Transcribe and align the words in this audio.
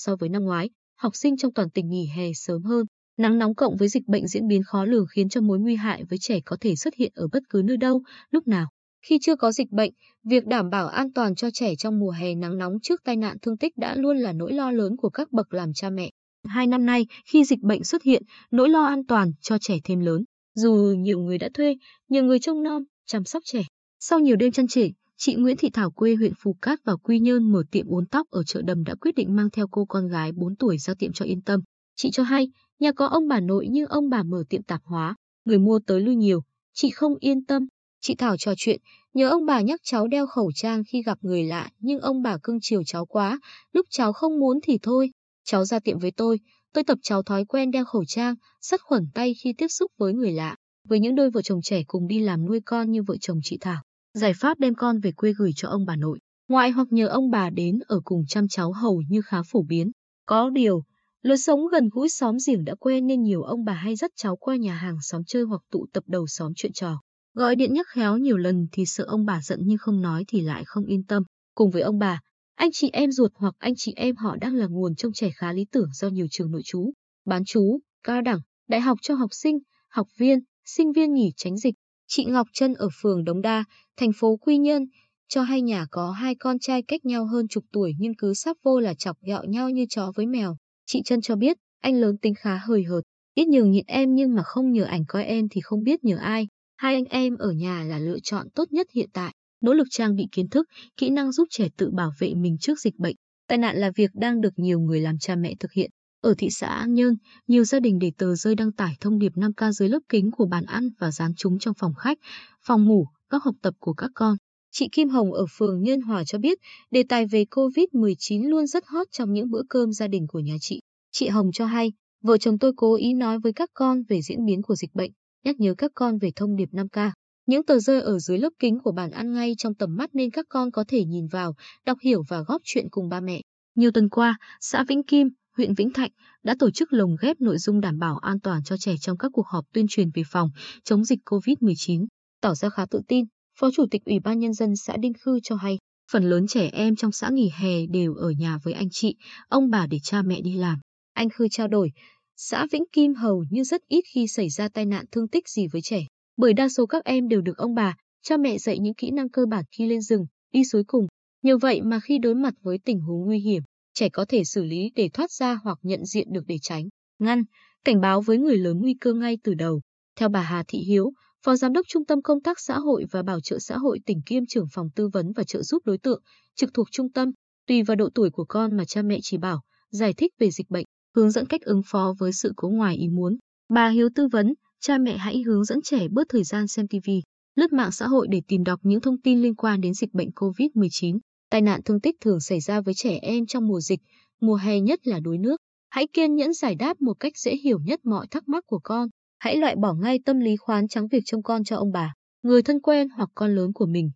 so 0.00 0.16
với 0.16 0.28
năm 0.28 0.44
ngoái, 0.44 0.70
học 0.96 1.16
sinh 1.16 1.36
trong 1.36 1.52
toàn 1.52 1.70
tỉnh 1.70 1.88
nghỉ 1.88 2.06
hè 2.16 2.32
sớm 2.34 2.62
hơn. 2.62 2.86
Nắng 3.18 3.38
nóng 3.38 3.54
cộng 3.54 3.76
với 3.76 3.88
dịch 3.88 4.06
bệnh 4.06 4.26
diễn 4.26 4.48
biến 4.48 4.62
khó 4.62 4.84
lường 4.84 5.06
khiến 5.06 5.28
cho 5.28 5.40
mối 5.40 5.58
nguy 5.58 5.76
hại 5.76 6.04
với 6.10 6.18
trẻ 6.18 6.40
có 6.44 6.56
thể 6.60 6.76
xuất 6.76 6.94
hiện 6.94 7.12
ở 7.14 7.28
bất 7.32 7.42
cứ 7.48 7.62
nơi 7.64 7.76
đâu, 7.76 8.02
lúc 8.30 8.48
nào. 8.48 8.68
Khi 9.06 9.18
chưa 9.22 9.36
có 9.36 9.52
dịch 9.52 9.70
bệnh, 9.70 9.92
việc 10.24 10.46
đảm 10.46 10.70
bảo 10.70 10.86
an 10.86 11.12
toàn 11.12 11.34
cho 11.34 11.50
trẻ 11.50 11.74
trong 11.76 11.98
mùa 11.98 12.10
hè 12.10 12.34
nắng 12.34 12.58
nóng 12.58 12.72
trước 12.82 13.00
tai 13.04 13.16
nạn 13.16 13.36
thương 13.42 13.56
tích 13.56 13.76
đã 13.76 13.94
luôn 13.94 14.16
là 14.16 14.32
nỗi 14.32 14.52
lo 14.52 14.70
lớn 14.70 14.96
của 14.96 15.10
các 15.10 15.32
bậc 15.32 15.54
làm 15.54 15.72
cha 15.72 15.90
mẹ. 15.90 16.10
Hai 16.44 16.66
năm 16.66 16.86
nay, 16.86 17.06
khi 17.26 17.44
dịch 17.44 17.60
bệnh 17.60 17.84
xuất 17.84 18.02
hiện, 18.02 18.22
nỗi 18.50 18.68
lo 18.68 18.84
an 18.84 19.06
toàn 19.06 19.32
cho 19.40 19.58
trẻ 19.58 19.78
thêm 19.84 20.00
lớn. 20.00 20.24
Dù 20.54 20.94
nhiều 20.98 21.20
người 21.20 21.38
đã 21.38 21.48
thuê, 21.54 21.76
nhiều 22.08 22.24
người 22.24 22.38
trông 22.38 22.62
nom, 22.62 22.82
chăm 23.06 23.24
sóc 23.24 23.42
trẻ. 23.46 23.62
Sau 24.00 24.18
nhiều 24.18 24.36
đêm 24.36 24.52
chăn 24.52 24.66
trở, 24.66 24.86
chị 25.22 25.34
Nguyễn 25.34 25.56
Thị 25.56 25.70
Thảo 25.70 25.90
quê 25.90 26.14
huyện 26.14 26.32
Phù 26.42 26.56
Cát 26.62 26.78
và 26.84 26.96
Quy 26.96 27.18
Nhơn 27.18 27.52
mở 27.52 27.62
tiệm 27.70 27.86
uốn 27.86 28.06
tóc 28.06 28.26
ở 28.30 28.42
chợ 28.42 28.62
Đầm 28.62 28.84
đã 28.84 28.94
quyết 28.94 29.14
định 29.14 29.36
mang 29.36 29.50
theo 29.50 29.66
cô 29.70 29.84
con 29.84 30.08
gái 30.08 30.32
4 30.32 30.56
tuổi 30.56 30.78
ra 30.78 30.94
tiệm 30.98 31.12
cho 31.12 31.24
yên 31.24 31.42
tâm. 31.42 31.60
Chị 31.96 32.10
cho 32.12 32.22
hay, 32.22 32.48
nhà 32.78 32.92
có 32.92 33.06
ông 33.06 33.28
bà 33.28 33.40
nội 33.40 33.66
nhưng 33.70 33.86
ông 33.86 34.08
bà 34.08 34.22
mở 34.22 34.44
tiệm 34.48 34.62
tạp 34.62 34.80
hóa, 34.84 35.16
người 35.44 35.58
mua 35.58 35.80
tới 35.86 36.00
lui 36.00 36.16
nhiều, 36.16 36.40
chị 36.74 36.90
không 36.90 37.14
yên 37.20 37.44
tâm. 37.44 37.66
Chị 38.00 38.14
Thảo 38.14 38.36
trò 38.36 38.52
chuyện, 38.56 38.80
nhớ 39.14 39.28
ông 39.28 39.46
bà 39.46 39.60
nhắc 39.60 39.80
cháu 39.84 40.06
đeo 40.06 40.26
khẩu 40.26 40.50
trang 40.54 40.82
khi 40.88 41.02
gặp 41.02 41.18
người 41.20 41.44
lạ, 41.44 41.70
nhưng 41.78 42.00
ông 42.00 42.22
bà 42.22 42.36
cưng 42.42 42.58
chiều 42.62 42.82
cháu 42.86 43.06
quá, 43.06 43.40
lúc 43.72 43.86
cháu 43.90 44.12
không 44.12 44.38
muốn 44.38 44.58
thì 44.62 44.78
thôi. 44.82 45.10
Cháu 45.44 45.64
ra 45.64 45.78
tiệm 45.78 45.98
với 45.98 46.10
tôi, 46.10 46.40
tôi 46.72 46.84
tập 46.84 46.98
cháu 47.02 47.22
thói 47.22 47.44
quen 47.44 47.70
đeo 47.70 47.84
khẩu 47.84 48.04
trang, 48.04 48.34
sát 48.60 48.80
khuẩn 48.82 49.06
tay 49.14 49.34
khi 49.42 49.54
tiếp 49.58 49.68
xúc 49.68 49.92
với 49.98 50.12
người 50.12 50.32
lạ. 50.32 50.56
Với 50.88 51.00
những 51.00 51.14
đôi 51.14 51.30
vợ 51.30 51.42
chồng 51.42 51.60
trẻ 51.62 51.82
cùng 51.86 52.06
đi 52.06 52.20
làm 52.20 52.46
nuôi 52.46 52.60
con 52.64 52.90
như 52.90 53.02
vợ 53.02 53.16
chồng 53.20 53.40
chị 53.42 53.58
Thảo, 53.60 53.82
giải 54.14 54.32
pháp 54.34 54.58
đem 54.58 54.74
con 54.74 55.00
về 55.00 55.12
quê 55.12 55.32
gửi 55.38 55.52
cho 55.56 55.68
ông 55.68 55.86
bà 55.86 55.96
nội, 55.96 56.18
ngoại 56.48 56.70
hoặc 56.70 56.88
nhờ 56.90 57.06
ông 57.06 57.30
bà 57.30 57.50
đến 57.50 57.78
ở 57.86 58.00
cùng 58.04 58.24
chăm 58.28 58.48
cháu 58.48 58.72
hầu 58.72 59.02
như 59.08 59.22
khá 59.22 59.42
phổ 59.42 59.62
biến. 59.62 59.90
Có 60.26 60.50
điều, 60.50 60.84
lối 61.22 61.38
sống 61.38 61.60
gần 61.72 61.88
gũi 61.92 62.08
xóm 62.08 62.36
giềng 62.46 62.64
đã 62.64 62.74
quen 62.74 63.06
nên 63.06 63.22
nhiều 63.22 63.42
ông 63.42 63.64
bà 63.64 63.72
hay 63.72 63.96
dắt 63.96 64.10
cháu 64.16 64.36
qua 64.36 64.56
nhà 64.56 64.74
hàng 64.74 64.96
xóm 65.02 65.22
chơi 65.26 65.42
hoặc 65.42 65.62
tụ 65.70 65.86
tập 65.92 66.04
đầu 66.06 66.26
xóm 66.26 66.52
chuyện 66.56 66.72
trò. 66.72 67.00
Gọi 67.34 67.56
điện 67.56 67.74
nhắc 67.74 67.86
khéo 67.88 68.16
nhiều 68.16 68.36
lần 68.36 68.66
thì 68.72 68.86
sợ 68.86 69.04
ông 69.04 69.24
bà 69.24 69.40
giận 69.42 69.60
nhưng 69.64 69.78
không 69.78 70.02
nói 70.02 70.24
thì 70.28 70.40
lại 70.40 70.62
không 70.66 70.84
yên 70.84 71.04
tâm. 71.04 71.22
Cùng 71.54 71.70
với 71.70 71.82
ông 71.82 71.98
bà, 71.98 72.20
anh 72.54 72.70
chị 72.72 72.90
em 72.92 73.12
ruột 73.12 73.32
hoặc 73.34 73.54
anh 73.58 73.74
chị 73.76 73.92
em 73.96 74.16
họ 74.16 74.36
đang 74.36 74.54
là 74.54 74.66
nguồn 74.66 74.94
trông 74.94 75.12
trẻ 75.12 75.30
khá 75.30 75.52
lý 75.52 75.64
tưởng 75.72 75.88
do 75.92 76.08
nhiều 76.08 76.26
trường 76.30 76.50
nội 76.50 76.62
trú, 76.64 76.92
bán 77.24 77.44
trú, 77.44 77.78
cao 78.02 78.22
đẳng, 78.22 78.40
đại 78.68 78.80
học 78.80 78.98
cho 79.02 79.14
học 79.14 79.30
sinh, 79.32 79.58
học 79.88 80.06
viên, 80.18 80.38
sinh 80.64 80.92
viên 80.92 81.14
nghỉ 81.14 81.32
tránh 81.36 81.56
dịch. 81.56 81.74
Chị 82.12 82.24
Ngọc 82.24 82.48
Trân 82.52 82.74
ở 82.74 82.88
phường 83.02 83.24
Đống 83.24 83.42
Đa, 83.42 83.64
thành 83.96 84.10
phố 84.12 84.36
Quy 84.36 84.58
Nhơn, 84.58 84.86
cho 85.28 85.42
hai 85.42 85.62
nhà 85.62 85.86
có 85.90 86.10
hai 86.10 86.34
con 86.34 86.58
trai 86.58 86.82
cách 86.82 87.04
nhau 87.04 87.26
hơn 87.26 87.48
chục 87.48 87.64
tuổi 87.72 87.92
nhưng 87.98 88.14
cứ 88.18 88.34
sắp 88.34 88.56
vô 88.62 88.80
là 88.80 88.94
chọc 88.94 89.16
ghẹo 89.26 89.44
nhau 89.44 89.70
như 89.70 89.86
chó 89.88 90.12
với 90.14 90.26
mèo. 90.26 90.56
Chị 90.86 91.02
Trân 91.04 91.20
cho 91.20 91.36
biết, 91.36 91.56
anh 91.80 92.00
lớn 92.00 92.18
tính 92.18 92.34
khá 92.34 92.56
hời 92.56 92.82
hợt, 92.82 93.00
ít 93.34 93.48
nhường 93.48 93.70
nhịn 93.70 93.84
em 93.86 94.14
nhưng 94.14 94.34
mà 94.34 94.42
không 94.42 94.72
nhờ 94.72 94.84
ảnh 94.84 95.04
coi 95.08 95.24
em 95.24 95.48
thì 95.50 95.60
không 95.60 95.82
biết 95.82 96.04
nhờ 96.04 96.16
ai. 96.16 96.48
Hai 96.76 96.94
anh 96.94 97.04
em 97.04 97.36
ở 97.36 97.52
nhà 97.52 97.84
là 97.84 97.98
lựa 97.98 98.18
chọn 98.22 98.46
tốt 98.54 98.72
nhất 98.72 98.86
hiện 98.94 99.08
tại, 99.12 99.34
nỗ 99.60 99.74
lực 99.74 99.86
trang 99.90 100.16
bị 100.16 100.26
kiến 100.32 100.48
thức, 100.48 100.66
kỹ 100.96 101.10
năng 101.10 101.32
giúp 101.32 101.48
trẻ 101.50 101.68
tự 101.76 101.90
bảo 101.90 102.10
vệ 102.18 102.34
mình 102.34 102.56
trước 102.60 102.80
dịch 102.80 102.94
bệnh. 102.98 103.16
Tai 103.48 103.58
nạn 103.58 103.76
là 103.76 103.90
việc 103.96 104.10
đang 104.14 104.40
được 104.40 104.52
nhiều 104.56 104.80
người 104.80 105.00
làm 105.00 105.18
cha 105.18 105.36
mẹ 105.36 105.54
thực 105.60 105.72
hiện. 105.72 105.90
Ở 106.22 106.34
thị 106.38 106.48
xã 106.50 106.66
An 106.66 106.94
Nhơn, 106.94 107.16
nhiều 107.46 107.64
gia 107.64 107.80
đình 107.80 107.98
để 107.98 108.12
tờ 108.18 108.34
rơi 108.34 108.54
đăng 108.54 108.72
tải 108.72 108.96
thông 109.00 109.18
điệp 109.18 109.32
5K 109.34 109.72
dưới 109.72 109.88
lớp 109.88 109.98
kính 110.08 110.30
của 110.30 110.46
bàn 110.46 110.64
ăn 110.64 110.88
và 110.98 111.10
dán 111.10 111.32
chúng 111.36 111.58
trong 111.58 111.74
phòng 111.74 111.94
khách, 111.94 112.18
phòng 112.62 112.84
ngủ, 112.84 113.06
các 113.30 113.42
học 113.44 113.54
tập 113.62 113.74
của 113.78 113.92
các 113.92 114.10
con. 114.14 114.36
Chị 114.72 114.88
Kim 114.92 115.08
Hồng 115.08 115.32
ở 115.32 115.46
phường 115.58 115.82
Nhân 115.82 116.00
Hòa 116.00 116.24
cho 116.24 116.38
biết, 116.38 116.58
đề 116.90 117.02
tài 117.08 117.26
về 117.26 117.44
COVID-19 117.50 118.48
luôn 118.48 118.66
rất 118.66 118.84
hot 118.86 119.06
trong 119.10 119.32
những 119.32 119.50
bữa 119.50 119.62
cơm 119.68 119.92
gia 119.92 120.08
đình 120.08 120.26
của 120.28 120.38
nhà 120.38 120.56
chị. 120.60 120.80
Chị 121.12 121.28
Hồng 121.28 121.52
cho 121.52 121.66
hay, 121.66 121.92
vợ 122.22 122.38
chồng 122.38 122.58
tôi 122.58 122.72
cố 122.76 122.96
ý 122.96 123.14
nói 123.14 123.38
với 123.38 123.52
các 123.52 123.70
con 123.74 124.02
về 124.08 124.20
diễn 124.22 124.44
biến 124.44 124.62
của 124.62 124.76
dịch 124.76 124.94
bệnh, 124.94 125.10
nhắc 125.44 125.60
nhớ 125.60 125.74
các 125.78 125.90
con 125.94 126.18
về 126.18 126.30
thông 126.36 126.56
điệp 126.56 126.68
5K. 126.72 127.10
Những 127.46 127.64
tờ 127.64 127.78
rơi 127.78 128.00
ở 128.00 128.18
dưới 128.18 128.38
lớp 128.38 128.50
kính 128.58 128.78
của 128.78 128.92
bàn 128.92 129.10
ăn 129.10 129.32
ngay 129.32 129.54
trong 129.58 129.74
tầm 129.74 129.96
mắt 129.96 130.10
nên 130.12 130.30
các 130.30 130.46
con 130.48 130.70
có 130.70 130.84
thể 130.88 131.04
nhìn 131.04 131.26
vào, 131.26 131.54
đọc 131.86 131.98
hiểu 132.02 132.22
và 132.28 132.42
góp 132.42 132.60
chuyện 132.64 132.86
cùng 132.90 133.08
ba 133.08 133.20
mẹ. 133.20 133.40
Nhiều 133.74 133.90
tuần 133.90 134.08
qua, 134.08 134.38
xã 134.60 134.84
Vĩnh 134.88 135.02
Kim, 135.02 135.28
huyện 135.60 135.74
Vĩnh 135.74 135.92
Thạnh 135.92 136.10
đã 136.42 136.54
tổ 136.58 136.70
chức 136.70 136.92
lồng 136.92 137.16
ghép 137.20 137.40
nội 137.40 137.58
dung 137.58 137.80
đảm 137.80 137.98
bảo 137.98 138.16
an 138.16 138.40
toàn 138.40 138.62
cho 138.64 138.76
trẻ 138.76 138.94
trong 139.00 139.18
các 139.18 139.30
cuộc 139.32 139.46
họp 139.46 139.64
tuyên 139.72 139.86
truyền 139.88 140.10
về 140.14 140.22
phòng 140.30 140.50
chống 140.84 141.04
dịch 141.04 141.18
COVID-19. 141.24 142.06
Tỏ 142.40 142.54
ra 142.54 142.68
khá 142.68 142.86
tự 142.90 143.00
tin, 143.08 143.24
Phó 143.58 143.70
Chủ 143.70 143.86
tịch 143.90 144.04
Ủy 144.04 144.20
ban 144.20 144.38
Nhân 144.38 144.54
dân 144.54 144.76
xã 144.76 144.96
Đinh 144.96 145.12
Khư 145.12 145.40
cho 145.42 145.56
hay, 145.56 145.78
phần 146.12 146.24
lớn 146.24 146.46
trẻ 146.46 146.70
em 146.72 146.96
trong 146.96 147.12
xã 147.12 147.30
nghỉ 147.30 147.50
hè 147.58 147.86
đều 147.86 148.14
ở 148.14 148.30
nhà 148.30 148.58
với 148.64 148.72
anh 148.72 148.88
chị, 148.90 149.16
ông 149.48 149.70
bà 149.70 149.86
để 149.86 149.98
cha 150.02 150.22
mẹ 150.22 150.40
đi 150.40 150.54
làm. 150.54 150.78
Anh 151.12 151.28
Khư 151.30 151.48
trao 151.50 151.68
đổi, 151.68 151.92
xã 152.36 152.66
Vĩnh 152.72 152.84
Kim 152.92 153.14
hầu 153.14 153.44
như 153.50 153.64
rất 153.64 153.82
ít 153.88 154.04
khi 154.14 154.26
xảy 154.26 154.48
ra 154.48 154.68
tai 154.68 154.86
nạn 154.86 155.04
thương 155.12 155.28
tích 155.28 155.48
gì 155.48 155.66
với 155.72 155.80
trẻ, 155.82 156.06
bởi 156.36 156.52
đa 156.52 156.68
số 156.68 156.86
các 156.86 157.04
em 157.04 157.28
đều 157.28 157.40
được 157.40 157.56
ông 157.56 157.74
bà, 157.74 157.96
cha 158.22 158.36
mẹ 158.36 158.58
dạy 158.58 158.78
những 158.78 158.94
kỹ 158.94 159.10
năng 159.10 159.28
cơ 159.28 159.46
bản 159.50 159.64
khi 159.70 159.86
lên 159.86 160.00
rừng, 160.00 160.26
đi 160.52 160.64
suối 160.64 160.84
cùng. 160.86 161.06
Nhờ 161.42 161.58
vậy 161.58 161.82
mà 161.82 162.00
khi 162.00 162.18
đối 162.18 162.34
mặt 162.34 162.54
với 162.62 162.78
tình 162.84 163.00
huống 163.00 163.26
nguy 163.26 163.38
hiểm, 163.38 163.62
trẻ 164.00 164.08
có 164.08 164.24
thể 164.28 164.44
xử 164.44 164.64
lý 164.64 164.90
để 164.94 165.08
thoát 165.12 165.30
ra 165.30 165.58
hoặc 165.64 165.78
nhận 165.82 166.04
diện 166.04 166.28
được 166.32 166.44
để 166.46 166.58
tránh, 166.62 166.88
ngăn, 167.18 167.42
cảnh 167.84 168.00
báo 168.00 168.20
với 168.20 168.38
người 168.38 168.56
lớn 168.56 168.78
nguy 168.80 168.94
cơ 169.00 169.14
ngay 169.14 169.38
từ 169.44 169.54
đầu. 169.54 169.80
Theo 170.16 170.28
bà 170.28 170.40
Hà 170.42 170.64
Thị 170.68 170.78
Hiếu, 170.78 171.12
Phó 171.44 171.56
Giám 171.56 171.72
đốc 171.72 171.86
Trung 171.88 172.04
tâm 172.04 172.22
Công 172.22 172.42
tác 172.42 172.60
Xã 172.60 172.78
hội 172.78 173.04
và 173.10 173.22
Bảo 173.22 173.40
trợ 173.40 173.58
Xã 173.58 173.78
hội 173.78 173.98
tỉnh 174.06 174.22
kiêm 174.26 174.46
trưởng 174.46 174.66
phòng 174.72 174.88
tư 174.94 175.08
vấn 175.08 175.32
và 175.32 175.44
trợ 175.44 175.62
giúp 175.62 175.82
đối 175.86 175.98
tượng, 175.98 176.22
trực 176.56 176.70
thuộc 176.74 176.86
trung 176.90 177.12
tâm, 177.12 177.30
tùy 177.66 177.82
vào 177.82 177.96
độ 177.96 178.08
tuổi 178.14 178.30
của 178.30 178.44
con 178.44 178.76
mà 178.76 178.84
cha 178.84 179.02
mẹ 179.02 179.18
chỉ 179.22 179.38
bảo, 179.38 179.62
giải 179.90 180.12
thích 180.12 180.32
về 180.38 180.50
dịch 180.50 180.70
bệnh, 180.70 180.84
hướng 181.16 181.30
dẫn 181.30 181.46
cách 181.46 181.60
ứng 181.62 181.82
phó 181.86 182.14
với 182.18 182.32
sự 182.32 182.52
cố 182.56 182.68
ngoài 182.68 182.96
ý 182.96 183.08
muốn. 183.08 183.36
Bà 183.68 183.88
Hiếu 183.88 184.08
tư 184.14 184.28
vấn, 184.32 184.54
cha 184.80 184.98
mẹ 184.98 185.16
hãy 185.16 185.42
hướng 185.46 185.64
dẫn 185.64 185.78
trẻ 185.82 186.08
bớt 186.08 186.26
thời 186.28 186.44
gian 186.44 186.68
xem 186.68 186.88
TV, 186.88 187.10
lướt 187.54 187.72
mạng 187.72 187.92
xã 187.92 188.06
hội 188.06 188.26
để 188.30 188.42
tìm 188.48 188.64
đọc 188.64 188.80
những 188.82 189.00
thông 189.00 189.20
tin 189.20 189.42
liên 189.42 189.54
quan 189.54 189.80
đến 189.80 189.94
dịch 189.94 190.14
bệnh 190.14 190.28
COVID-19. 190.28 191.18
Tai 191.50 191.60
nạn 191.60 191.80
thương 191.84 192.00
tích 192.00 192.16
thường 192.20 192.40
xảy 192.40 192.60
ra 192.60 192.80
với 192.80 192.94
trẻ 192.94 193.18
em 193.22 193.46
trong 193.46 193.66
mùa 193.66 193.80
dịch, 193.80 194.00
mùa 194.40 194.54
hè 194.54 194.80
nhất 194.80 195.06
là 195.06 195.20
đuối 195.20 195.38
nước. 195.38 195.56
Hãy 195.90 196.06
kiên 196.12 196.34
nhẫn 196.34 196.52
giải 196.52 196.74
đáp 196.74 197.00
một 197.00 197.14
cách 197.20 197.32
dễ 197.36 197.56
hiểu 197.56 197.78
nhất 197.84 198.00
mọi 198.04 198.26
thắc 198.30 198.48
mắc 198.48 198.64
của 198.66 198.80
con. 198.84 199.08
Hãy 199.38 199.56
loại 199.56 199.76
bỏ 199.76 199.94
ngay 199.94 200.18
tâm 200.24 200.40
lý 200.40 200.56
khoán 200.56 200.88
trắng 200.88 201.08
việc 201.08 201.22
trông 201.24 201.42
con 201.42 201.64
cho 201.64 201.76
ông 201.76 201.92
bà, 201.92 202.14
người 202.42 202.62
thân 202.62 202.80
quen 202.80 203.08
hoặc 203.08 203.28
con 203.34 203.54
lớn 203.54 203.72
của 203.72 203.86
mình. 203.86 204.10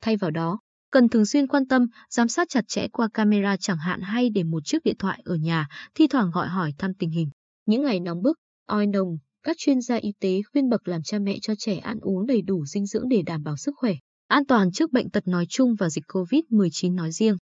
Thay 0.00 0.16
vào 0.16 0.30
đó, 0.30 0.60
cần 0.90 1.08
thường 1.08 1.26
xuyên 1.26 1.46
quan 1.46 1.66
tâm, 1.66 1.86
giám 2.10 2.28
sát 2.28 2.48
chặt 2.48 2.64
chẽ 2.68 2.88
qua 2.92 3.08
camera 3.14 3.56
chẳng 3.56 3.78
hạn 3.78 4.00
hay 4.00 4.30
để 4.30 4.44
một 4.44 4.64
chiếc 4.64 4.84
điện 4.84 4.96
thoại 4.98 5.20
ở 5.24 5.34
nhà, 5.34 5.68
thi 5.94 6.06
thoảng 6.06 6.30
gọi 6.34 6.48
hỏi 6.48 6.72
thăm 6.78 6.94
tình 6.94 7.10
hình. 7.10 7.30
Những 7.66 7.82
ngày 7.82 8.00
nóng 8.00 8.22
bức, 8.22 8.38
oi 8.66 8.86
nồng, 8.86 9.18
các 9.42 9.56
chuyên 9.58 9.80
gia 9.80 9.96
y 9.96 10.12
tế 10.20 10.40
khuyên 10.52 10.68
bậc 10.68 10.88
làm 10.88 11.02
cha 11.02 11.18
mẹ 11.18 11.38
cho 11.42 11.54
trẻ 11.58 11.76
ăn 11.76 11.98
uống 12.00 12.26
đầy 12.26 12.42
đủ 12.42 12.66
dinh 12.66 12.86
dưỡng 12.86 13.08
để 13.08 13.22
đảm 13.26 13.42
bảo 13.42 13.56
sức 13.56 13.72
khỏe, 13.76 13.94
an 14.28 14.44
toàn 14.44 14.72
trước 14.72 14.92
bệnh 14.92 15.10
tật 15.10 15.28
nói 15.28 15.46
chung 15.48 15.74
và 15.74 15.90
dịch 15.90 16.04
COVID-19 16.08 16.94
nói 16.94 17.12
riêng. 17.12 17.36